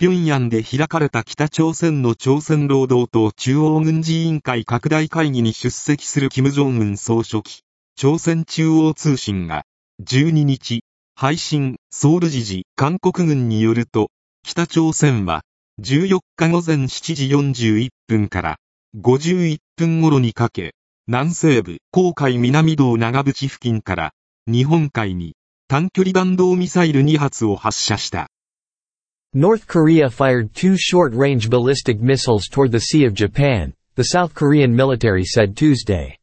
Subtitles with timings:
[0.00, 7.62] 平壌で開かれた北朝鮮の朝鮮労働党中央軍事委員会拡大会議に出席する金正恩総書記、
[7.96, 9.64] 朝鮮中央通信が、
[10.04, 10.84] 12日、
[11.16, 14.12] 配信、ソウル時事、韓国軍によると、
[14.44, 15.42] 北朝鮮は、
[15.82, 18.56] 14日午前7時41分から
[18.96, 20.76] 51分頃にかけ、
[21.08, 24.12] 南西部、黄海南道長渕付近から
[24.46, 25.34] 日本海に
[25.66, 28.28] 短距離弾道ミサイル2発を発射した。
[29.34, 35.22] North Korea fired two short-range ballistic missiles toward the Sea of Japan, the South Korean military
[35.22, 36.16] said Tuesday.